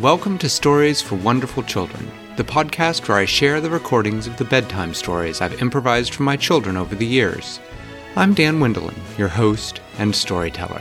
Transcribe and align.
Welcome 0.00 0.38
to 0.38 0.48
Stories 0.48 1.02
for 1.02 1.16
Wonderful 1.16 1.62
Children, 1.62 2.10
the 2.36 2.42
podcast 2.42 3.06
where 3.06 3.18
I 3.18 3.26
share 3.26 3.60
the 3.60 3.68
recordings 3.68 4.26
of 4.26 4.38
the 4.38 4.46
bedtime 4.46 4.94
stories 4.94 5.42
I've 5.42 5.60
improvised 5.60 6.14
for 6.14 6.22
my 6.22 6.38
children 6.38 6.78
over 6.78 6.94
the 6.94 7.04
years. 7.04 7.60
I'm 8.16 8.32
Dan 8.32 8.60
Wendelin, 8.60 8.96
your 9.18 9.28
host 9.28 9.82
and 9.98 10.16
storyteller. 10.16 10.80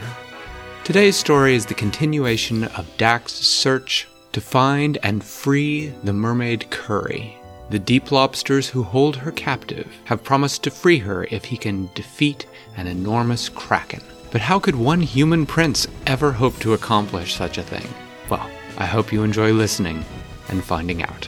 Today's 0.85 1.17
story 1.17 1.53
is 1.53 1.65
the 1.65 1.73
continuation 1.73 2.63
of 2.63 2.95
Dak's 2.95 3.33
search 3.33 4.07
to 4.31 4.39
find 4.39 4.97
and 5.03 5.21
free 5.21 5.89
the 6.05 6.13
mermaid 6.13 6.69
Curry. 6.69 7.37
The 7.71 7.79
deep 7.79 8.13
lobsters 8.13 8.69
who 8.69 8.83
hold 8.83 9.17
her 9.17 9.33
captive 9.33 9.91
have 10.05 10.23
promised 10.23 10.63
to 10.63 10.71
free 10.71 10.99
her 10.99 11.25
if 11.25 11.43
he 11.43 11.57
can 11.57 11.89
defeat 11.93 12.47
an 12.77 12.87
enormous 12.87 13.49
kraken. 13.49 14.01
But 14.31 14.39
how 14.39 14.59
could 14.59 14.77
one 14.77 15.01
human 15.01 15.45
prince 15.45 15.87
ever 16.07 16.31
hope 16.31 16.57
to 16.59 16.71
accomplish 16.71 17.35
such 17.35 17.57
a 17.57 17.63
thing? 17.63 17.87
Well, 18.29 18.49
I 18.79 18.85
hope 18.85 19.11
you 19.11 19.23
enjoy 19.23 19.51
listening 19.51 20.05
and 20.47 20.63
finding 20.63 21.03
out. 21.03 21.27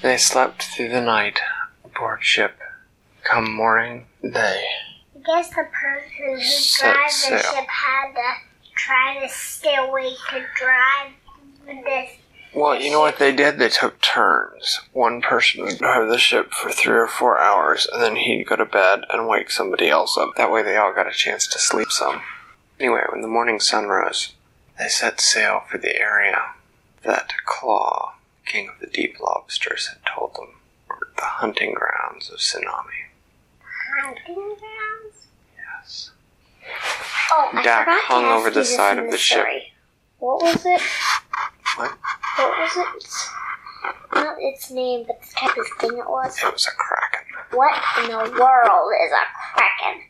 They 0.00 0.16
slept 0.16 0.62
through 0.62 0.90
the 0.90 1.00
night 1.00 1.40
aboard 1.84 2.22
ship. 2.22 2.56
Come 3.24 3.52
morning, 3.52 4.06
they. 4.22 4.64
I 5.16 5.18
guess 5.26 5.50
the 5.50 5.64
person 5.72 6.10
who 6.18 6.40
Set 6.40 6.94
drives 6.94 7.28
the 7.28 7.38
sail. 7.38 7.52
ship 7.52 7.68
had 7.68 8.12
to 8.14 8.32
try 8.76 9.18
to 9.26 9.28
stay 9.32 9.74
awake 9.76 10.16
to 10.30 10.44
drive 10.56 11.12
this. 11.84 12.10
Well, 12.54 12.80
you 12.80 12.90
know 12.90 13.00
what 13.00 13.18
they 13.18 13.34
did? 13.34 13.58
They 13.58 13.70
took 13.70 14.00
turns. 14.02 14.80
One 14.92 15.20
person 15.20 15.64
would 15.64 15.78
drive 15.78 16.08
the 16.08 16.18
ship 16.18 16.52
for 16.52 16.70
three 16.70 16.96
or 16.96 17.08
four 17.08 17.40
hours, 17.40 17.88
and 17.92 18.00
then 18.02 18.14
he'd 18.16 18.46
go 18.46 18.56
to 18.56 18.66
bed 18.66 19.02
and 19.10 19.26
wake 19.26 19.50
somebody 19.50 19.88
else 19.88 20.16
up. 20.18 20.30
That 20.36 20.52
way 20.52 20.62
they 20.62 20.76
all 20.76 20.92
got 20.94 21.08
a 21.08 21.12
chance 21.12 21.46
to 21.48 21.58
sleep 21.58 21.90
some. 21.90 22.20
Anyway, 22.78 23.02
when 23.10 23.22
the 23.22 23.28
morning 23.28 23.58
sun 23.58 23.86
rose, 23.86 24.34
they 24.82 24.88
set 24.88 25.20
sail 25.20 25.62
for 25.70 25.78
the 25.78 25.96
area 26.00 26.42
that 27.04 27.32
Claw, 27.46 28.14
king 28.44 28.68
of 28.68 28.80
the 28.80 28.86
deep 28.88 29.20
lobsters, 29.20 29.86
had 29.88 29.98
told 30.12 30.34
them 30.34 30.56
were 30.88 31.08
the 31.16 31.22
hunting 31.24 31.72
grounds 31.74 32.30
of 32.30 32.38
Tsunami. 32.38 33.06
Hunting 34.02 34.34
grounds? 34.34 35.26
Yes. 35.56 36.10
Oh, 37.30 37.50
I 37.52 37.62
Dak 37.62 37.84
forgot 37.84 37.96
to 38.00 38.06
hung 38.06 38.24
ask 38.24 38.34
over 38.38 38.48
you 38.48 38.54
the 38.54 38.60
this 38.60 38.74
side 38.74 38.98
in 38.98 39.04
of 39.04 39.06
the 39.06 39.12
the 39.12 39.18
ship. 39.18 39.38
story. 39.38 39.72
What 40.18 40.42
was 40.42 40.66
it? 40.66 40.80
What? 41.76 41.90
What 42.36 42.58
was 42.58 42.76
it? 42.76 44.14
Not 44.14 44.36
its 44.40 44.70
name, 44.70 45.04
but 45.06 45.20
the 45.20 45.28
type 45.34 45.56
of 45.56 45.66
thing 45.80 45.98
it 45.98 46.08
was. 46.08 46.38
It 46.38 46.52
was 46.52 46.66
a 46.66 46.70
kraken. 46.76 47.26
What 47.52 47.80
in 48.02 48.10
the 48.10 48.16
world 48.40 48.92
is 49.04 49.12
a 49.12 49.24
kraken? 49.54 50.02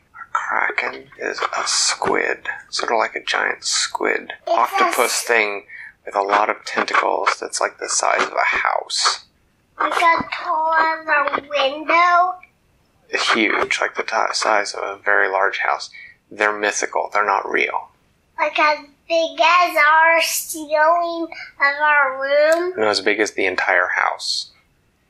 Kraken 0.53 1.05
is 1.17 1.39
a 1.39 1.65
squid, 1.67 2.47
sort 2.69 2.91
of 2.91 2.97
like 2.99 3.15
a 3.15 3.23
giant 3.23 3.63
squid 3.63 4.33
It's 4.41 4.49
a 4.49 4.51
octopus 4.51 4.99
s- 5.13 5.23
thing 5.23 5.65
with 6.05 6.15
a 6.15 6.21
lot 6.21 6.49
of 6.49 6.63
tentacles 6.63 7.29
that's 7.41 7.59
like 7.59 7.79
the 7.79 7.89
size 7.89 8.21
of 8.21 8.33
a 8.33 8.43
house. 8.45 9.25
Like 9.79 9.93
a 9.93 10.23
tall 10.31 10.75
window? 11.49 12.35
Huge, 13.33 13.81
like 13.81 13.95
the 13.95 14.03
ti 14.03 14.33
size 14.33 14.73
of 14.73 14.83
a 14.83 15.01
very 15.03 15.27
large 15.27 15.59
house. 15.59 15.89
They're 16.29 16.57
mythical, 16.57 17.09
they're 17.11 17.25
not 17.25 17.49
real. 17.49 17.89
Like 18.37 18.57
as 18.59 18.79
big 19.09 19.39
as 19.39 19.75
our 19.75 20.21
ceiling 20.21 21.27
of 21.59 21.81
our 21.81 22.21
room? 22.21 22.73
And 22.73 22.83
as 22.85 23.01
big 23.01 23.19
as 23.19 23.31
the 23.31 23.45
entire 23.45 23.89
house. 23.95 24.51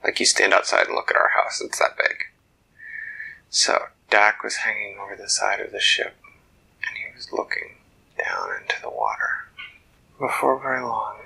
Like 0.03 0.19
you 0.19 0.25
stand 0.25 0.53
outside 0.53 0.87
and 0.87 0.95
look 0.95 1.11
at 1.11 1.17
our 1.17 1.29
house, 1.33 1.59
it's 1.61 1.79
that 1.79 1.97
big. 1.97 2.15
So, 3.49 3.85
Dak 4.09 4.43
was 4.43 4.57
hanging 4.57 4.97
over 4.99 5.15
the 5.15 5.29
side 5.29 5.59
of 5.59 5.71
the 5.71 5.79
ship, 5.79 6.15
and 6.87 6.97
he 6.97 7.15
was 7.15 7.31
looking 7.31 7.75
down 8.17 8.49
into 8.61 8.81
the 8.81 8.89
water. 8.89 9.47
Before 10.19 10.59
very 10.59 10.81
long, 10.81 11.17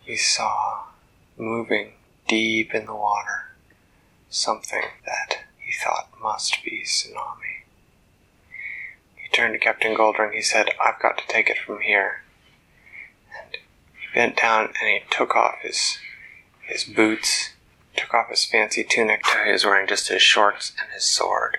he 0.00 0.16
saw 0.16 0.84
moving 1.36 1.92
deep 2.28 2.74
in 2.74 2.86
the 2.86 2.94
water 2.94 3.44
something 4.34 4.82
that 5.06 5.38
he 5.58 5.72
thought 5.72 6.08
must 6.20 6.62
be 6.64 6.82
tsunami. 6.84 7.62
He 9.14 9.28
turned 9.28 9.54
to 9.54 9.58
Captain 9.58 9.94
Goldring. 9.96 10.32
He 10.32 10.42
said, 10.42 10.70
I've 10.84 11.00
got 11.00 11.18
to 11.18 11.26
take 11.28 11.48
it 11.48 11.58
from 11.58 11.80
here. 11.80 12.22
And 13.40 13.56
he 13.94 14.06
bent 14.14 14.36
down 14.36 14.66
and 14.80 14.88
he 14.88 15.00
took 15.10 15.36
off 15.36 15.60
his 15.62 15.98
his 16.62 16.84
boots, 16.84 17.50
took 17.96 18.12
off 18.14 18.30
his 18.30 18.44
fancy 18.44 18.82
tunic. 18.82 19.22
He 19.44 19.52
was 19.52 19.64
wearing 19.64 19.86
just 19.86 20.08
his 20.08 20.22
shorts 20.22 20.72
and 20.80 20.92
his 20.92 21.04
sword, 21.04 21.58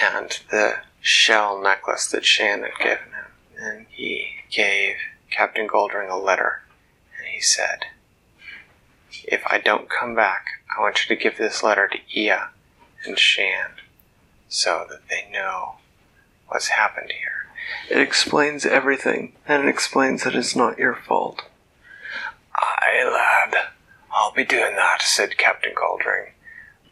and 0.00 0.40
the 0.50 0.78
shell 1.00 1.60
necklace 1.60 2.06
that 2.08 2.24
Shan 2.24 2.62
had 2.62 2.78
given 2.78 3.12
him. 3.12 3.26
And 3.58 3.86
he 3.90 4.28
gave 4.50 4.96
Captain 5.30 5.68
Goldring 5.68 6.10
a 6.10 6.16
letter, 6.16 6.62
and 7.18 7.26
he 7.28 7.40
said, 7.40 7.86
If 9.24 9.42
I 9.46 9.58
don't 9.58 9.90
come 9.90 10.14
back, 10.14 10.46
I 10.76 10.80
want 10.80 11.02
you 11.02 11.14
to 11.14 11.22
give 11.22 11.36
this 11.36 11.62
letter 11.62 11.88
to 11.88 12.20
Ia 12.20 12.50
and 13.04 13.18
Shan 13.18 13.72
so 14.48 14.86
that 14.88 15.08
they 15.08 15.28
know 15.32 15.76
what's 16.48 16.68
happened 16.68 17.12
here. 17.12 17.46
It 17.88 18.00
explains 18.00 18.66
everything, 18.66 19.34
and 19.46 19.64
it 19.64 19.68
explains 19.68 20.24
that 20.24 20.34
it's 20.34 20.56
not 20.56 20.78
your 20.78 20.94
fault. 20.94 21.42
Aye, 22.54 23.04
lad. 23.04 23.68
I'll 24.12 24.32
be 24.32 24.44
doing 24.44 24.74
that, 24.76 25.02
said 25.02 25.38
Captain 25.38 25.72
Goldring. 25.74 26.30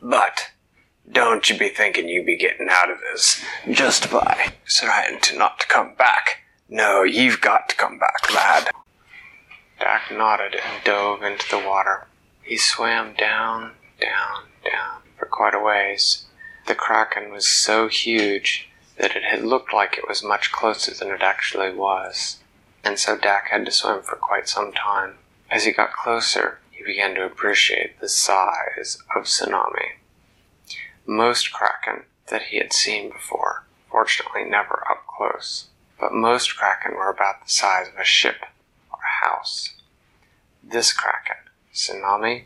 But 0.01 0.51
don't 1.11 1.49
you 1.49 1.59
be 1.59 1.69
thinking 1.69 2.09
you 2.09 2.25
be 2.25 2.37
getting 2.37 2.69
out 2.71 2.91
of 2.91 2.99
this 3.01 3.45
just 3.71 4.11
by 4.11 4.53
trying 4.67 5.21
to 5.21 5.37
not 5.37 5.61
to 5.61 5.67
come 5.67 5.95
back. 5.95 6.41
No, 6.69 7.03
you've 7.03 7.41
got 7.41 7.69
to 7.71 7.77
come 7.77 7.99
back, 7.99 8.33
lad. 8.35 8.71
Dak 9.81 10.11
nodded 10.11 10.55
and 10.55 10.85
dove 10.85 11.23
into 11.23 11.49
the 11.49 11.67
water. 11.67 12.07
He 12.43 12.57
swam 12.57 13.15
down, 13.15 13.73
down, 14.01 14.45
down 14.65 15.03
for 15.17 15.27
quite 15.27 15.55
a 15.55 15.61
ways. 15.61 16.27
The 16.67 16.75
kraken 16.75 17.31
was 17.33 17.47
so 17.47 17.89
huge 17.89 18.69
that 18.99 19.17
it 19.17 19.23
had 19.23 19.45
looked 19.45 19.73
like 19.73 19.97
it 19.97 20.09
was 20.09 20.23
much 20.23 20.53
closer 20.53 20.93
than 20.93 21.11
it 21.11 21.23
actually 21.23 21.73
was, 21.73 22.39
and 22.85 22.99
so 22.99 23.17
Dak 23.17 23.49
had 23.49 23.65
to 23.65 23.73
swim 23.73 24.03
for 24.03 24.17
quite 24.17 24.49
some 24.49 24.73
time. 24.73 25.15
As 25.51 25.65
he 25.65 25.73
got 25.73 25.93
closer, 25.93 26.59
he 26.71 26.85
began 26.85 27.15
to 27.15 27.25
appreciate 27.25 28.01
the 28.01 28.09
size 28.09 28.99
of 29.17 29.25
Tsunami. 29.25 29.99
Most 31.11 31.55
kraken 31.55 32.05
that 32.27 32.43
he 32.43 32.59
had 32.59 32.71
seen 32.71 33.09
before, 33.09 33.65
fortunately 33.91 34.45
never 34.45 34.85
up 34.91 35.07
close, 35.07 35.69
but 35.99 36.13
most 36.13 36.55
kraken 36.55 36.97
were 36.97 37.09
about 37.09 37.43
the 37.43 37.51
size 37.51 37.89
of 37.89 37.99
a 37.99 38.05
ship 38.05 38.45
or 38.93 38.99
a 38.99 39.27
house. 39.27 39.73
This 40.63 40.93
kraken, 40.93 41.37
Tsunami, 41.73 42.45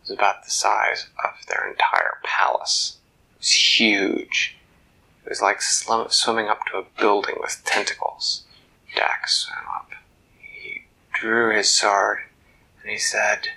was 0.00 0.10
about 0.10 0.42
the 0.42 0.50
size 0.50 1.08
of 1.22 1.46
their 1.48 1.68
entire 1.68 2.18
palace. 2.24 2.96
It 3.34 3.40
was 3.40 3.50
huge. 3.78 4.56
It 5.26 5.28
was 5.28 5.42
like 5.42 5.60
slim- 5.60 6.08
swimming 6.08 6.48
up 6.48 6.64
to 6.68 6.78
a 6.78 6.86
building 6.98 7.36
with 7.38 7.60
tentacles. 7.66 8.44
Dak 8.96 9.28
swam 9.28 9.66
up. 9.68 9.90
He 10.40 10.84
drew 11.12 11.54
his 11.54 11.68
sword 11.68 12.20
and 12.80 12.90
he 12.90 12.96
said, 12.96 13.48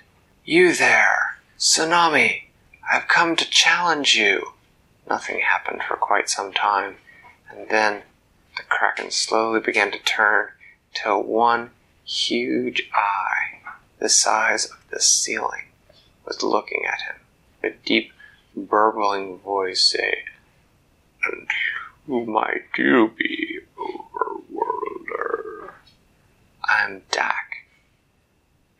You 0.44 0.74
there, 0.74 1.38
Tsunami, 1.58 2.48
I've 2.92 3.08
come 3.08 3.36
to 3.36 3.48
challenge 3.48 4.16
you. 4.16 4.52
Nothing 5.08 5.40
happened 5.40 5.80
for 5.82 5.96
quite 5.96 6.28
some 6.28 6.52
time, 6.52 6.96
and 7.50 7.70
then 7.70 8.02
the 8.58 8.64
kraken 8.64 9.10
slowly 9.10 9.60
began 9.60 9.90
to 9.92 9.98
turn 10.00 10.48
till 10.92 11.22
one 11.22 11.70
huge 12.04 12.90
eye, 12.92 13.62
the 13.98 14.10
size 14.10 14.66
of 14.66 14.76
the 14.90 15.00
ceiling, 15.00 15.68
was 16.26 16.42
looking 16.42 16.82
at 16.84 17.00
him. 17.00 17.16
A 17.64 17.70
deep, 17.82 18.12
burbling 18.54 19.38
voice 19.38 19.82
said, 19.82 20.24
And 21.24 21.48
who 22.06 22.26
might 22.26 22.64
you 22.76 23.10
be, 23.16 23.60
overworlder? 23.78 25.70
I'm 26.62 27.04
Dak. 27.10 27.64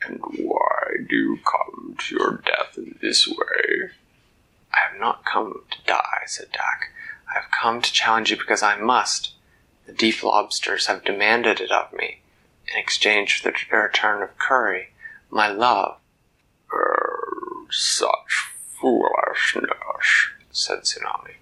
And 0.04 0.20
why 0.36 0.96
do 1.08 1.16
you 1.16 1.38
come 1.50 1.96
to 1.96 2.14
your 2.14 2.42
death 2.44 2.76
in 2.76 2.98
this 3.00 3.26
way? 3.26 3.92
I 4.74 4.78
have 4.90 5.00
not 5.00 5.24
come 5.24 5.62
to 5.70 5.78
die, 5.86 6.22
said 6.26 6.52
Dak. 6.52 6.90
I 7.28 7.40
have 7.40 7.50
come 7.50 7.82
to 7.82 7.92
challenge 7.92 8.30
you 8.30 8.36
because 8.36 8.62
I 8.62 8.76
must. 8.76 9.32
The 9.86 9.92
deep 9.92 10.22
lobsters 10.22 10.86
have 10.86 11.04
demanded 11.04 11.60
it 11.60 11.70
of 11.70 11.92
me 11.92 12.20
in 12.68 12.78
exchange 12.78 13.40
for 13.40 13.50
the 13.50 13.76
return 13.76 14.22
of 14.22 14.38
Curry, 14.38 14.88
my 15.30 15.48
love. 15.48 15.98
Er, 16.72 17.18
such 17.70 18.50
foolishness, 18.80 19.66
said 20.50 20.80
Tsunami. 20.80 21.34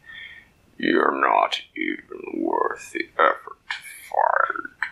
You're 0.76 1.20
not 1.20 1.60
even 1.76 2.42
worth 2.42 2.92
the 2.92 3.08
effort 3.18 3.58
to 3.68 3.76
fight. 4.08 4.90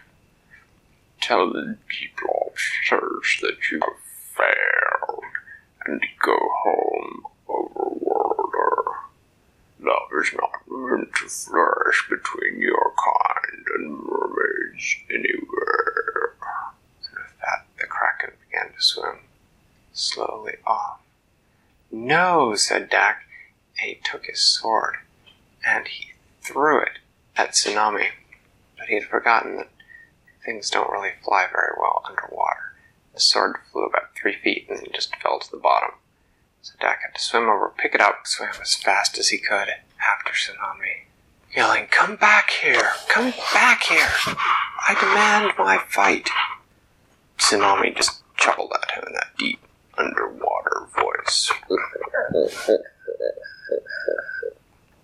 Tell 1.20 1.50
the 1.52 1.78
deep 1.88 2.18
lobsters 2.26 3.38
that 3.40 3.70
you 3.70 3.80
have 3.80 3.98
failed 4.36 5.24
and 5.86 6.04
go 6.22 6.38
home, 6.64 7.22
overworlder. 7.48 7.97
Love 9.80 10.08
is 10.20 10.32
not 10.34 10.62
meant 10.68 11.14
to 11.14 11.28
flourish 11.28 12.08
between 12.10 12.60
your 12.60 12.92
kind 12.96 13.64
and 13.76 13.90
mermaids 13.90 14.96
anywhere. 15.08 16.34
And 17.06 17.14
with 17.14 17.38
that, 17.40 17.66
the 17.78 17.86
kraken 17.86 18.36
began 18.46 18.72
to 18.74 18.82
swim 18.82 19.20
slowly 19.92 20.54
off. 20.66 21.00
No, 21.90 22.54
said 22.54 22.90
Dak, 22.90 23.22
and 23.80 23.88
he 23.88 24.00
took 24.02 24.26
his 24.26 24.40
sword 24.40 24.96
and 25.64 25.86
he 25.86 26.12
threw 26.42 26.80
it 26.80 26.98
at 27.36 27.52
Tsunami. 27.52 28.08
But 28.76 28.88
he 28.88 28.94
had 28.94 29.04
forgotten 29.04 29.56
that 29.56 29.70
things 30.44 30.70
don't 30.70 30.90
really 30.90 31.12
fly 31.24 31.46
very 31.50 31.72
well 31.78 32.02
underwater. 32.04 32.74
The 33.14 33.20
sword 33.20 33.56
flew 33.70 33.84
about 33.84 34.14
three 34.16 34.36
feet 34.42 34.66
and 34.68 34.88
just 34.92 35.14
fell 35.16 35.38
to 35.38 35.50
the 35.50 35.56
bottom. 35.56 35.90
So 36.62 36.74
Dak 36.80 37.00
had 37.02 37.14
to 37.14 37.20
swim 37.20 37.48
over, 37.48 37.72
pick 37.76 37.94
it 37.94 38.00
up, 38.00 38.26
swim 38.26 38.50
as 38.60 38.74
fast 38.74 39.18
as 39.18 39.28
he 39.28 39.38
could 39.38 39.68
after 40.00 40.32
Tsunami, 40.32 41.04
yelling, 41.54 41.86
Come 41.90 42.16
back 42.16 42.50
here! 42.50 42.92
Come 43.08 43.32
back 43.52 43.84
here! 43.84 44.10
I 44.26 44.96
demand 44.98 45.52
my 45.58 45.78
fight! 45.88 46.28
Tsunami 47.38 47.96
just 47.96 48.22
chuckled 48.36 48.72
at 48.82 48.90
him 48.90 49.04
in 49.06 49.12
that 49.14 49.36
deep 49.38 49.60
underwater 49.96 50.86
voice. 50.96 51.50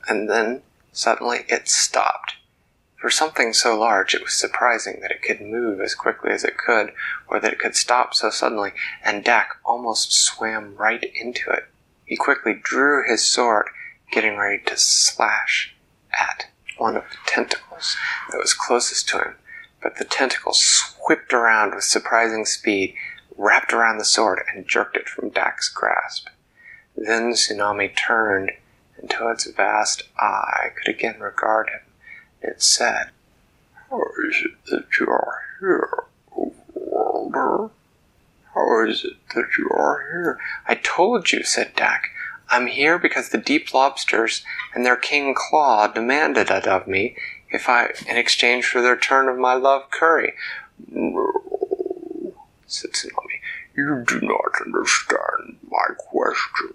and 0.09 0.29
then 0.29 0.63
suddenly 0.93 1.45
it 1.49 1.69
stopped. 1.69 2.35
For 3.05 3.11
something 3.11 3.53
so 3.53 3.79
large, 3.79 4.15
it 4.15 4.23
was 4.23 4.33
surprising 4.33 5.01
that 5.03 5.11
it 5.11 5.21
could 5.21 5.43
move 5.43 5.79
as 5.79 5.95
quickly 5.95 6.31
as 6.31 6.43
it 6.43 6.57
could, 6.57 6.95
or 7.27 7.39
that 7.39 7.53
it 7.53 7.59
could 7.59 7.77
stop 7.77 8.15
so 8.15 8.31
suddenly, 8.31 8.73
and 9.05 9.23
Dak 9.23 9.59
almost 9.63 10.15
swam 10.15 10.75
right 10.75 11.05
into 11.15 11.51
it. 11.51 11.65
He 12.07 12.17
quickly 12.17 12.55
drew 12.55 13.07
his 13.07 13.23
sword, 13.23 13.67
getting 14.11 14.39
ready 14.39 14.63
to 14.65 14.79
slash 14.79 15.77
at 16.19 16.47
one 16.79 16.97
of 16.97 17.03
the 17.11 17.19
tentacles 17.27 17.95
that 18.31 18.39
was 18.39 18.55
closest 18.55 19.07
to 19.11 19.19
him, 19.19 19.35
but 19.83 19.99
the 19.99 20.07
tentacle 20.07 20.57
whipped 21.07 21.35
around 21.35 21.75
with 21.75 21.85
surprising 21.85 22.47
speed, 22.47 22.95
wrapped 23.37 23.75
around 23.75 23.99
the 23.99 24.07
sword, 24.07 24.41
and 24.55 24.67
jerked 24.67 24.97
it 24.97 25.11
from 25.11 25.29
Dak's 25.29 25.69
grasp. 25.69 26.29
Then 26.97 27.33
Tsunami 27.35 27.95
turned, 27.95 28.53
and 28.97 29.11
to 29.11 29.29
its 29.29 29.45
vast 29.45 30.05
eye 30.19 30.71
could 30.75 30.89
again 30.89 31.21
regard 31.21 31.69
him 31.69 31.81
it 32.45 32.63
said, 32.63 33.11
How 33.91 34.03
is 34.29 34.43
it 34.45 34.65
that 34.67 34.87
you 34.99 35.09
are 35.09 35.43
here, 35.61 36.05
Overworlder? 36.37 37.71
How 38.55 38.87
is 38.87 39.05
it 39.05 39.17
that 39.35 39.49
you 39.59 39.69
are 39.71 40.07
here? 40.13 40.39
I 40.67 40.77
told 40.77 41.33
you, 41.33 41.43
said 41.43 41.75
Dak. 41.75 42.11
I'm 42.49 42.67
here 42.67 42.99
because 42.99 43.31
the 43.31 43.39
deep 43.39 43.73
lobsters 43.75 44.45
and 44.75 44.85
their 44.85 44.97
king 44.97 45.35
Claw 45.37 45.89
demanded 45.89 46.51
it 46.51 46.67
of 46.67 46.87
me 46.87 47.17
if 47.51 47.69
I 47.69 47.91
in 48.07 48.17
exchange 48.17 48.67
for 48.67 48.81
the 48.81 48.91
return 48.91 49.29
of 49.29 49.39
my 49.39 49.55
love 49.55 49.91
curry. 49.91 50.35
No, 50.91 51.33
said 52.67 52.93
Tsunami. 52.93 53.41
You 53.77 54.05
do 54.07 54.21
not 54.21 54.61
understand 54.65 55.59
my 55.69 55.95
question. 55.97 56.75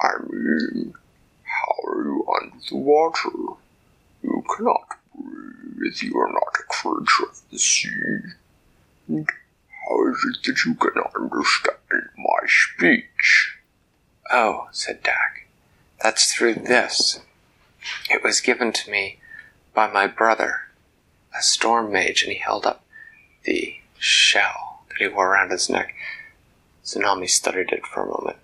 I 0.00 0.12
mean, 0.28 0.94
how 1.42 1.90
are 1.90 2.04
you 2.04 2.26
under 2.40 2.56
the 2.68 2.76
water? 2.76 3.30
Cannot 4.56 4.96
breathe. 5.14 6.02
You 6.02 6.18
are 6.18 6.32
not 6.32 6.56
a 6.58 6.62
creature 6.68 7.30
of 7.30 7.40
the 7.50 7.58
sea. 7.58 7.90
And 9.08 9.28
how 9.88 10.08
is 10.08 10.24
it 10.28 10.46
that 10.46 10.64
you 10.64 10.74
cannot 10.74 11.12
understand 11.14 12.08
my 12.16 12.46
speech? 12.46 13.56
Oh, 14.30 14.68
said 14.72 15.02
Dak, 15.02 15.46
that's 16.00 16.32
through 16.32 16.54
this. 16.54 17.20
It 18.10 18.22
was 18.22 18.40
given 18.40 18.72
to 18.72 18.90
me 18.90 19.18
by 19.74 19.90
my 19.90 20.06
brother, 20.06 20.68
a 21.36 21.42
storm 21.42 21.92
mage, 21.92 22.22
and 22.22 22.32
he 22.32 22.38
held 22.38 22.66
up 22.66 22.84
the 23.44 23.76
shell 23.98 24.82
that 24.88 24.98
he 24.98 25.08
wore 25.08 25.32
around 25.32 25.50
his 25.50 25.68
neck. 25.70 25.94
Tsunami 26.84 27.28
studied 27.28 27.72
it 27.72 27.86
for 27.86 28.04
a 28.04 28.08
moment, 28.08 28.36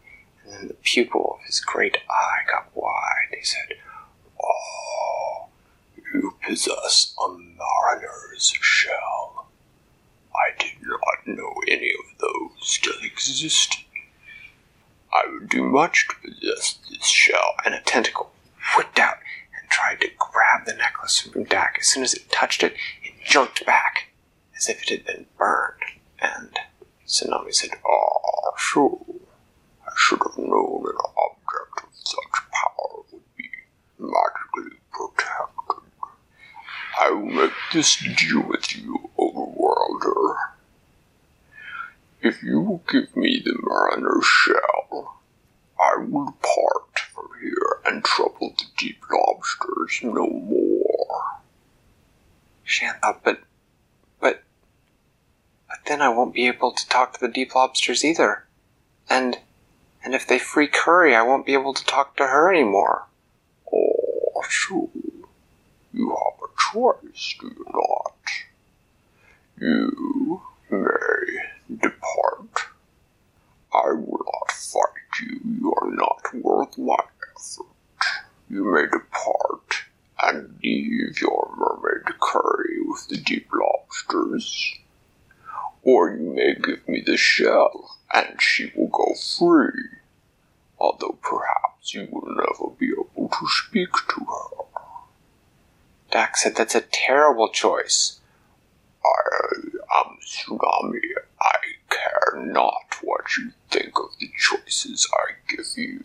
and 0.44 0.53
then 0.53 0.69
the 0.69 0.75
pupil 0.75 1.38
of 1.38 1.47
his 1.47 1.61
great 1.61 1.99
eye 2.08 2.50
got 2.50 2.69
wide. 2.75 3.35
He 3.37 3.44
said, 3.44 3.76
Oh, 4.43 4.86
you 6.17 6.35
possess 6.47 7.15
a 7.23 7.29
mariner's 7.29 8.55
shell. 8.61 9.49
I 10.35 10.57
did 10.59 10.83
not 10.83 11.27
know 11.27 11.55
any 11.69 11.91
of 11.91 12.19
those 12.19 12.51
still 12.61 12.95
existed. 13.03 13.85
I 15.13 15.25
would 15.31 15.49
do 15.49 15.63
much 15.63 16.09
to 16.09 16.17
possess 16.29 16.79
this 16.91 17.07
shell. 17.07 17.55
And 17.65 17.75
a 17.75 17.81
tentacle 17.81 18.33
whipped 18.77 18.99
out 18.99 19.19
and 19.61 19.71
tried 19.71 20.01
to 20.01 20.11
grab 20.19 20.67
the 20.67 20.75
necklace 20.75 21.21
from 21.21 21.45
Dak. 21.45 21.77
As 21.81 21.87
soon 21.87 22.03
as 22.03 22.15
it 22.15 22.31
touched 22.31 22.63
it, 22.63 22.75
it 23.03 23.15
jerked 23.25 23.65
back 23.67 24.09
as 24.57 24.69
if 24.69 24.83
it 24.83 24.91
had 24.91 25.07
been 25.07 25.27
burned. 25.37 25.83
And 26.21 26.59
Tsunami 27.07 27.55
said, 27.55 27.71
Ah, 27.87 28.53
so 28.59 29.05
I 29.87 29.93
should 29.97 30.21
have 30.23 30.39
known 30.39 30.85
an 30.87 30.97
object 30.97 31.83
of 31.83 31.89
such 31.93 32.51
power 32.53 33.03
would 33.13 33.23
be 33.37 33.49
protected. 33.99 34.36
I 36.98 37.10
will 37.10 37.26
make 37.26 37.52
this 37.72 37.96
deal 37.96 38.43
with 38.43 38.75
you, 38.75 39.10
Overworlder. 39.19 40.37
If 42.22 42.43
you 42.43 42.60
will 42.60 42.82
give 42.90 43.14
me 43.14 43.43
the 43.44 43.56
mariner's 43.62 44.25
shell, 44.25 45.20
I 45.78 45.98
will 45.98 46.37
part 46.40 46.98
from 47.12 47.28
here 47.40 47.81
and 47.84 48.02
trouble 48.02 48.54
the 48.56 48.64
deep 48.78 49.02
lobsters 49.10 50.00
no 50.02 50.26
more. 50.26 51.22
Shan 52.64 52.94
thought, 53.02 53.22
but, 53.22 53.40
but, 54.19 54.43
but 55.69 55.78
then 55.87 56.00
I 56.00 56.08
won't 56.08 56.34
be 56.34 56.46
able 56.46 56.72
to 56.72 56.88
talk 56.88 57.12
to 57.12 57.20
the 57.20 57.32
deep 57.32 57.54
lobsters 57.54 58.04
either. 58.04 58.46
And, 59.08 59.38
and 60.02 60.14
if 60.14 60.26
they 60.26 60.38
free 60.38 60.69
Curry, 60.69 61.14
I 61.14 61.22
won't 61.22 61.46
be 61.46 61.52
able 61.52 61.75
to 61.75 61.84
talk 61.84 62.16
to 62.16 62.26
her 62.26 62.50
anymore. 62.50 63.06
Oh, 63.72 64.43
so 64.48 64.90
you 65.93 66.10
choice, 66.76 67.37
do 67.40 67.46
you 67.46 67.67
not? 67.73 68.12
You 69.58 70.43
may 70.70 71.78
depart. 71.81 72.69
I 73.73 73.93
will 73.93 74.20
not 74.25 74.52
fight 74.52 75.20
you. 75.23 75.40
You 75.61 75.75
are 75.81 75.90
not 75.90 76.34
worth 76.34 76.76
my 76.76 76.96
effort. 77.34 77.67
You 78.50 78.64
may 78.75 78.82
depart 78.82 79.84
and 80.22 80.58
leave 80.62 81.20
your 81.20 81.55
mermaid 81.56 82.20
curry 82.20 82.81
with 82.86 83.08
the 83.08 83.17
deep 83.17 83.48
lobsters. 83.53 84.74
Or 85.82 86.10
you 86.10 86.34
may 86.34 86.55
give 86.56 86.86
me 86.89 87.03
the 87.06 87.17
shell 87.17 87.96
and 88.12 88.41
she 88.41 88.70
will 88.77 88.89
go 88.89 89.15
free. 89.15 89.89
Although 90.79 91.19
perhaps 91.22 91.94
you 91.94 92.06
will 92.10 92.34
never 92.34 92.74
be 92.79 92.91
able 92.93 93.29
to 93.29 93.46
speak 93.48 93.93
to 94.10 94.27
Dak 96.17 96.39
said, 96.39 96.56
That's 96.56 96.75
a 96.75 96.81
terrible 96.81 97.51
choice. 97.51 98.20
I 99.05 99.53
um, 99.53 99.73
am 99.99 100.17
Tsunami. 100.25 100.99
I 101.43 101.58
care 101.91 102.43
not 102.43 102.96
what 103.03 103.37
you 103.37 103.53
think 103.70 103.99
of 103.99 104.19
the 104.19 104.31
choices 104.39 105.06
I 105.13 105.32
give 105.46 105.67
you. 105.77 106.03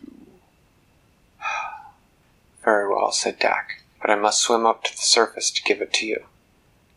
Very 2.62 2.94
well, 2.94 3.13
said 3.13 3.39
Dak, 3.39 3.84
but 4.01 4.10
I 4.10 4.15
must 4.15 4.41
swim 4.41 4.65
up 4.65 4.84
to 4.84 4.91
the 4.91 5.01
surface 5.01 5.50
to 5.50 5.63
give 5.63 5.80
it 5.80 5.94
to 5.94 6.06
you, 6.06 6.25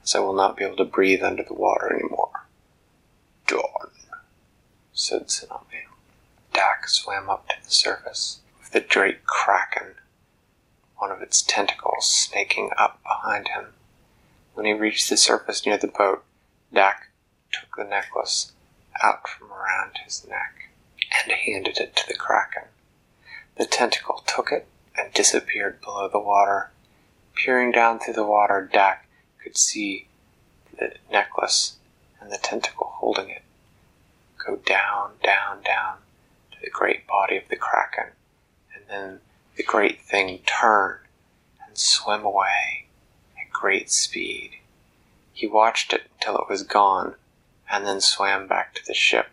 as 0.02 0.16
I 0.16 0.18
will 0.18 0.34
not 0.34 0.56
be 0.56 0.64
able 0.64 0.78
to 0.78 0.84
breathe 0.84 1.22
under 1.22 1.44
the 1.44 1.54
water 1.54 1.94
any 1.94 2.08
more. 2.08 2.46
Done, 3.46 3.92
said 4.92 5.28
Tsunami. 5.28 5.84
Dak 6.52 6.88
swam 6.88 7.30
up 7.30 7.48
to 7.50 7.54
the 7.62 7.70
surface 7.70 8.40
with 8.58 8.72
the 8.72 8.80
great 8.80 9.24
kraken, 9.24 9.94
one 10.96 11.10
of 11.10 11.22
its 11.22 11.42
tentacles 11.42 12.08
snaking 12.08 12.70
up 12.76 13.02
behind 13.02 13.48
him. 13.48 13.74
When 14.54 14.66
he 14.66 14.72
reached 14.72 15.10
the 15.10 15.16
surface 15.16 15.66
near 15.66 15.76
the 15.76 15.88
boat, 15.88 16.24
Dak 16.72 17.08
took 17.52 17.76
the 17.76 17.84
necklace 17.84 18.52
out 19.02 19.28
from 19.28 19.52
around 19.52 19.98
his 20.04 20.26
neck 20.28 20.70
and 21.22 21.32
handed 21.32 21.78
it 21.78 21.96
to 21.96 22.06
the 22.06 22.14
kraken. 22.14 22.64
The 23.56 23.66
tentacle 23.66 24.22
took 24.26 24.50
it 24.52 24.66
and 24.96 25.12
disappeared 25.12 25.80
below 25.80 26.08
the 26.08 26.18
water. 26.18 26.70
Peering 27.34 27.72
down 27.72 27.98
through 27.98 28.14
the 28.14 28.24
water, 28.24 28.68
Dak 28.72 29.06
could 29.42 29.56
see 29.56 30.06
the 30.78 30.94
necklace 31.10 31.76
and 32.20 32.30
the 32.30 32.38
tentacle 32.38 32.92
holding 32.96 33.30
it 33.30 33.42
go 34.44 34.56
down, 34.56 35.12
down, 35.22 35.62
down 35.62 35.98
to 36.52 36.58
the 36.62 36.70
great 36.70 37.06
body 37.06 37.36
of 37.36 37.48
the 37.48 37.56
kraken, 37.56 38.12
and 38.74 38.84
then 38.88 39.20
the 39.56 39.62
great 39.62 40.00
thing 40.02 40.40
turn 40.46 40.98
and 41.66 41.76
swim 41.78 42.24
away 42.24 42.86
at 43.40 43.52
great 43.52 43.90
speed. 43.90 44.52
He 45.32 45.46
watched 45.46 45.92
it 45.92 46.02
until 46.14 46.38
it 46.38 46.48
was 46.48 46.62
gone, 46.62 47.14
and 47.70 47.86
then 47.86 48.00
swam 48.00 48.46
back 48.46 48.74
to 48.74 48.86
the 48.86 48.94
ship. 48.94 49.26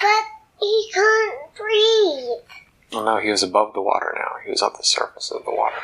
But 0.00 0.24
he 0.60 0.90
couldn't 0.92 1.54
breathe. 1.56 2.48
Well, 2.92 3.04
no, 3.04 3.18
he 3.18 3.30
was 3.30 3.42
above 3.42 3.74
the 3.74 3.82
water 3.82 4.14
now. 4.16 4.36
He 4.44 4.50
was 4.50 4.62
on 4.62 4.72
the 4.76 4.84
surface 4.84 5.30
of 5.30 5.44
the 5.44 5.50
water. 5.50 5.76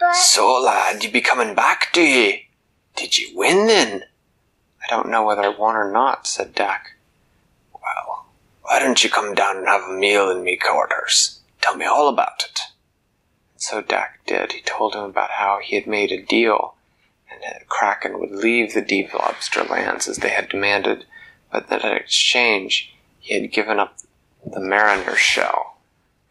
But 0.00 0.14
So, 0.14 0.60
lad, 0.60 1.04
you 1.04 1.10
be 1.10 1.20
coming 1.20 1.54
back, 1.54 1.92
do 1.92 2.00
ye? 2.00 2.48
Did 2.96 3.16
you 3.18 3.36
win 3.36 3.66
then? 3.68 4.02
I 4.82 4.86
don't 4.90 5.08
know 5.08 5.24
whether 5.24 5.42
I 5.42 5.48
won 5.48 5.76
or 5.76 5.90
not, 5.90 6.26
said 6.26 6.54
Dak. 6.54 6.92
Well, 7.72 8.26
why 8.62 8.78
don't 8.80 9.02
you 9.02 9.10
come 9.10 9.34
down 9.34 9.58
and 9.58 9.68
have 9.68 9.82
a 9.88 9.92
meal 9.92 10.30
in 10.30 10.42
me 10.42 10.56
quarters? 10.56 11.37
Tell 11.60 11.76
me 11.76 11.84
all 11.84 12.08
about 12.08 12.44
it. 12.44 12.60
So 13.56 13.82
Dak 13.82 14.24
did. 14.26 14.52
He 14.52 14.60
told 14.62 14.94
him 14.94 15.02
about 15.02 15.32
how 15.32 15.58
he 15.62 15.74
had 15.74 15.86
made 15.86 16.12
a 16.12 16.22
deal, 16.22 16.74
and 17.30 17.42
that 17.42 17.68
Kraken 17.68 18.18
would 18.20 18.30
leave 18.30 18.72
the 18.72 18.80
deep 18.80 19.12
lobster 19.12 19.64
lands 19.64 20.06
as 20.08 20.18
they 20.18 20.30
had 20.30 20.48
demanded, 20.48 21.04
but 21.50 21.68
that 21.68 21.84
in 21.84 21.92
exchange 21.92 22.94
he 23.18 23.34
had 23.34 23.52
given 23.52 23.78
up 23.78 23.98
the 24.46 24.60
mariner 24.60 25.16
shell 25.16 25.78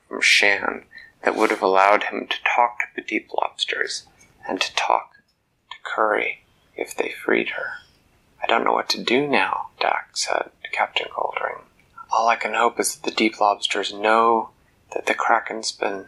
from 0.07 0.21
Shan 0.21 0.85
that 1.23 1.35
would 1.35 1.51
have 1.51 1.61
allowed 1.61 2.03
him 2.05 2.27
to 2.27 2.37
talk 2.43 2.79
to 2.79 2.85
the 2.95 3.01
deep 3.01 3.29
lobsters 3.33 4.07
and 4.47 4.61
to 4.61 4.73
talk 4.75 5.11
to 5.69 5.77
Curry 5.83 6.45
if 6.75 6.95
they 6.95 7.09
freed 7.09 7.49
her. 7.49 7.71
I 8.41 8.47
don't 8.47 8.63
know 8.63 8.73
what 8.73 8.89
to 8.89 9.03
do 9.03 9.27
now, 9.27 9.69
Dak 9.79 10.15
said 10.15 10.51
to 10.63 10.69
Captain 10.71 11.07
Goldring. 11.13 11.61
All 12.11 12.29
I 12.29 12.37
can 12.37 12.53
hope 12.53 12.79
is 12.79 12.95
that 12.95 13.09
the 13.09 13.15
deep 13.15 13.39
lobsters 13.41 13.93
know 13.93 14.51
that 14.93 15.05
the 15.05 15.13
Kraken's 15.13 15.71
been 15.71 16.05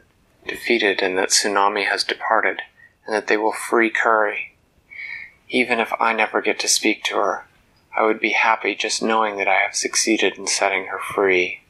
defeated 0.48 1.02
and 1.02 1.18
that 1.18 1.30
Tsunami 1.30 1.86
has 1.88 2.04
departed, 2.04 2.62
and 3.06 3.16
that 3.16 3.28
they 3.28 3.38
will 3.38 3.54
free 3.54 3.90
Curry. 3.90 4.56
Even 5.50 5.80
if 5.80 5.92
I 6.00 6.14
never 6.14 6.42
get 6.42 6.60
to 6.60 6.68
speak 6.68 7.04
to 7.06 7.16
her, 7.16 7.46
I 7.96 8.04
would 8.04 8.20
be 8.20 8.32
happy 8.32 8.76
just 8.76 9.02
knowing 9.02 9.38
that 9.38 9.48
I 9.48 9.56
have 9.56 9.76
succeeded 9.76 10.38
in 10.38 10.48
setting 10.48 10.86
her 10.86 11.00
free. 11.00 11.62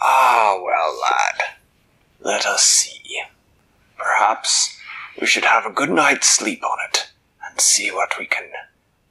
Ah, 0.00 0.58
well, 0.62 0.98
lad, 1.00 1.56
let 2.20 2.46
us 2.46 2.64
see. 2.64 3.22
Perhaps 3.96 4.78
we 5.20 5.26
should 5.26 5.44
have 5.44 5.66
a 5.66 5.70
good 5.70 5.90
night's 5.90 6.26
sleep 6.26 6.62
on 6.64 6.78
it 6.88 7.08
and 7.48 7.60
see 7.60 7.90
what 7.90 8.18
we 8.18 8.26
can 8.26 8.50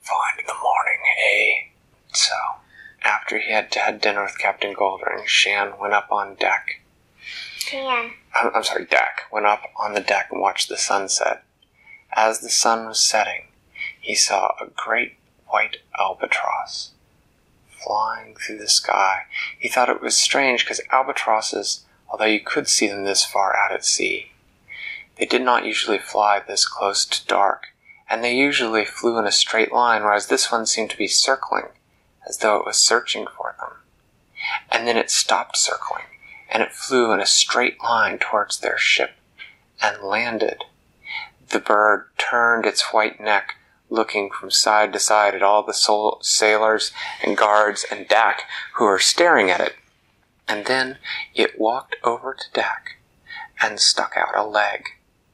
find 0.01 0.39
in 0.39 0.45
the 0.45 0.53
morning, 0.53 0.99
eh? 1.23 1.69
So, 2.13 2.33
after 3.03 3.39
he 3.39 3.51
had 3.51 3.73
had 3.73 4.01
dinner 4.01 4.23
with 4.23 4.37
Captain 4.37 4.73
Goldring, 4.73 5.25
Shan 5.25 5.73
went 5.79 5.93
up 5.93 6.11
on 6.11 6.35
deck. 6.35 6.81
I'm, 8.35 8.51
I'm 8.53 8.63
sorry, 8.63 8.85
Dak 8.85 9.23
went 9.31 9.45
up 9.45 9.63
on 9.77 9.93
the 9.93 9.99
deck 10.01 10.29
and 10.31 10.41
watched 10.41 10.69
the 10.69 10.77
sunset. 10.77 11.43
As 12.13 12.39
the 12.39 12.49
sun 12.49 12.87
was 12.87 12.99
setting, 12.99 13.47
he 13.99 14.15
saw 14.15 14.53
a 14.59 14.67
great 14.75 15.17
white 15.47 15.77
albatross 15.97 16.91
flying 17.85 18.35
through 18.35 18.57
the 18.57 18.69
sky. 18.69 19.23
He 19.57 19.69
thought 19.69 19.89
it 19.89 20.01
was 20.01 20.15
strange 20.15 20.63
because 20.63 20.81
albatrosses, 20.91 21.85
although 22.09 22.25
you 22.25 22.39
could 22.39 22.67
see 22.67 22.87
them 22.87 23.03
this 23.03 23.25
far 23.25 23.55
out 23.55 23.71
at 23.71 23.85
sea, 23.85 24.31
they 25.17 25.25
did 25.25 25.41
not 25.41 25.65
usually 25.65 25.99
fly 25.99 26.39
this 26.39 26.67
close 26.67 27.05
to 27.05 27.25
dark, 27.27 27.67
and 28.09 28.23
they 28.23 28.35
usually 28.35 28.85
flew 28.85 29.17
in 29.17 29.25
a 29.25 29.31
straight 29.31 29.71
line, 29.71 30.03
whereas 30.03 30.27
this 30.27 30.51
one 30.51 30.65
seemed 30.65 30.89
to 30.89 30.97
be 30.97 31.07
circling, 31.07 31.67
as 32.27 32.39
though 32.39 32.57
it 32.57 32.65
was 32.65 32.77
searching 32.77 33.25
for 33.37 33.55
them. 33.59 33.77
And 34.71 34.87
then 34.87 34.97
it 34.97 35.09
stopped 35.09 35.57
circling, 35.57 36.03
and 36.55 36.63
it 36.63 36.71
flew 36.71 37.11
in 37.11 37.19
a 37.19 37.25
straight 37.25 37.83
line 37.83 38.17
towards 38.17 38.59
their 38.59 38.77
ship, 38.77 39.11
and 39.81 40.01
landed. 40.01 40.63
The 41.49 41.59
bird 41.59 42.05
turned 42.17 42.65
its 42.65 42.93
white 42.93 43.19
neck 43.19 43.55
looking 43.89 44.31
from 44.31 44.49
side 44.49 44.93
to 44.93 44.99
side 44.99 45.35
at 45.35 45.43
all 45.43 45.63
the 45.63 45.73
sol- 45.73 46.19
sailors 46.21 46.93
and 47.21 47.35
guards 47.35 47.85
and 47.91 48.07
Dak 48.07 48.43
who 48.75 48.85
were 48.85 48.99
staring 48.99 49.51
at 49.51 49.59
it. 49.59 49.73
And 50.47 50.65
then 50.65 50.97
it 51.33 51.59
walked 51.59 51.97
over 52.05 52.33
to 52.33 52.45
Dak 52.53 52.99
and 53.61 53.77
stuck 53.77 54.13
out 54.15 54.33
a 54.33 54.47
leg. 54.47 54.85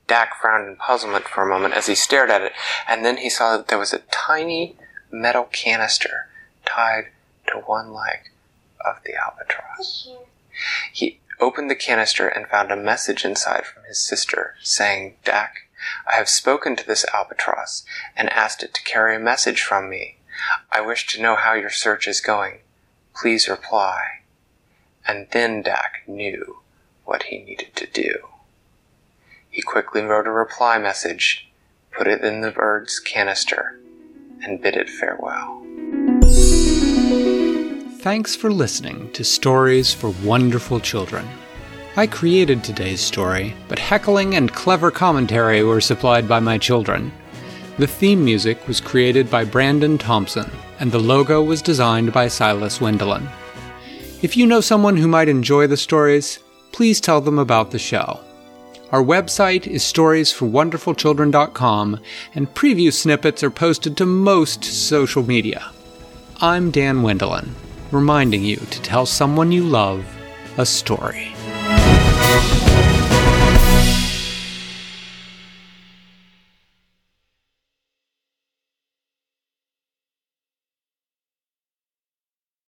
Dak 0.08 0.42
frowned 0.42 0.70
in 0.70 0.76
puzzlement 0.76 1.28
for 1.28 1.44
a 1.44 1.48
moment 1.48 1.76
as 1.76 1.86
he 1.86 1.94
stared 1.94 2.32
at 2.32 2.42
it, 2.42 2.54
and 2.88 3.06
then 3.06 3.18
he 3.18 3.30
saw 3.30 3.58
that 3.58 3.68
there 3.68 3.78
was 3.78 3.94
a 3.94 4.02
tiny 4.10 4.76
metal 5.12 5.44
canister 5.44 6.30
tied 6.66 7.10
to 7.46 7.60
one 7.60 7.94
leg 7.94 8.32
of 8.84 8.96
the 9.06 9.14
albatross. 9.14 10.10
He 10.92 11.20
opened 11.40 11.70
the 11.70 11.76
canister 11.76 12.28
and 12.28 12.48
found 12.48 12.72
a 12.72 12.76
message 12.76 13.26
inside 13.26 13.66
from 13.66 13.84
his 13.84 14.00
sister 14.00 14.56
saying, 14.62 15.18
Dak, 15.26 15.68
I 16.12 16.16
have 16.16 16.30
spoken 16.30 16.76
to 16.76 16.86
this 16.86 17.06
albatross 17.14 17.84
and 18.16 18.30
asked 18.30 18.62
it 18.64 18.74
to 18.76 18.84
carry 18.84 19.16
a 19.16 19.20
message 19.20 19.62
from 19.62 19.90
me. 19.90 20.18
I 20.72 20.82
wish 20.82 21.08
to 21.08 21.22
know 21.22 21.36
how 21.36 21.54
your 21.54 21.70
search 21.70 22.08
is 22.08 22.22
going. 22.22 22.60
Please 23.16 23.48
reply. 23.48 24.02
And 25.08 25.28
then 25.32 25.62
Dak 25.62 26.04
knew 26.08 26.60
what 27.06 27.24
he 27.24 27.40
needed 27.40 27.76
to 27.76 27.88
do. 27.88 28.28
He 29.50 29.62
quickly 29.62 30.02
wrote 30.02 30.28
a 30.28 30.32
reply 30.32 30.78
message, 30.78 31.52
put 31.92 32.08
it 32.08 32.22
in 32.22 32.42
the 32.42 32.52
bird's 32.52 33.00
canister, 33.00 33.80
and 34.44 34.62
bid 34.62 34.76
it 34.76 34.90
farewell. 34.90 35.66
Thanks 38.02 38.36
for 38.36 38.52
listening 38.52 39.12
to 39.12 39.24
Stories 39.24 39.94
for 39.94 40.10
Wonderful 40.24 40.80
Children. 40.80 41.28
I 41.96 42.08
created 42.08 42.64
today's 42.64 43.00
story, 43.00 43.54
but 43.68 43.78
heckling 43.78 44.34
and 44.34 44.52
clever 44.52 44.90
commentary 44.90 45.64
were 45.64 45.82
supplied 45.82 46.28
by 46.28 46.40
my 46.40 46.58
children. 46.58 47.12
The 47.78 47.86
theme 47.86 48.26
music 48.26 48.68
was 48.68 48.82
created 48.82 49.30
by 49.30 49.46
Brandon 49.46 50.00
Thompson, 50.00 50.50
and 50.80 50.92
the 50.92 50.98
logo 50.98 51.44
was 51.44 51.62
designed 51.62 52.12
by 52.12 52.28
Silas 52.28 52.80
Wendelin. 52.80 53.30
If 54.24 54.36
you 54.36 54.48
know 54.48 54.62
someone 54.62 54.98
who 54.98 55.08
might 55.08 55.30
enjoy 55.30 55.68
the 55.68 55.78
stories, 55.78 56.40
please 56.72 57.00
tell 57.00 57.22
them 57.22 57.38
about 57.38 57.70
the 57.70 57.78
show. 57.78 58.20
Our 58.92 59.04
website 59.04 59.68
is 59.68 59.84
storiesforwonderfulchildren.com, 59.84 62.00
and 62.34 62.54
preview 62.56 62.92
snippets 62.92 63.44
are 63.44 63.52
posted 63.52 63.96
to 63.98 64.08
most 64.08 64.64
social 64.64 65.22
media. 65.22 65.70
I'm 66.42 66.72
Dan 66.72 67.04
Wendelin, 67.04 67.50
reminding 67.92 68.44
you 68.44 68.58
to 68.58 68.82
tell 68.82 69.06
someone 69.06 69.52
you 69.52 69.64
love 69.64 70.06
a 70.58 70.66
story. 70.66 71.34